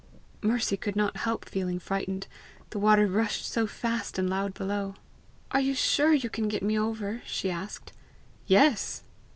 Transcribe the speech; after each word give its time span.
Mercy 0.41 0.75
could 0.75 0.95
not 0.95 1.15
help 1.17 1.45
feeling 1.47 1.77
frightened 1.77 2.25
the 2.71 2.79
water 2.79 3.05
rushed 3.05 3.45
so 3.45 3.67
fast 3.67 4.17
and 4.17 4.27
loud 4.31 4.51
below. 4.55 4.95
"Are 5.51 5.61
you 5.61 5.75
sure 5.75 6.11
you 6.11 6.27
can 6.27 6.47
get 6.47 6.63
me 6.63 6.75
over?" 6.75 7.21
she 7.23 7.51
asked. 7.51 7.93
"Yes." 8.47 9.03